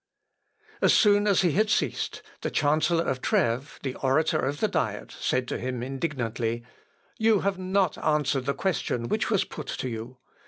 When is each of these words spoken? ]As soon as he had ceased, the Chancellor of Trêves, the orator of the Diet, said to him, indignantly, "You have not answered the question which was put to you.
]As 0.87 0.95
soon 0.95 1.27
as 1.27 1.41
he 1.41 1.51
had 1.51 1.69
ceased, 1.69 2.23
the 2.41 2.49
Chancellor 2.49 3.03
of 3.03 3.21
Trêves, 3.21 3.79
the 3.83 3.93
orator 3.97 4.39
of 4.39 4.59
the 4.59 4.67
Diet, 4.67 5.11
said 5.11 5.47
to 5.49 5.59
him, 5.59 5.83
indignantly, 5.83 6.63
"You 7.19 7.41
have 7.41 7.59
not 7.59 7.99
answered 7.99 8.47
the 8.47 8.55
question 8.55 9.09
which 9.09 9.29
was 9.29 9.43
put 9.43 9.67
to 9.67 9.87
you. 9.87 10.17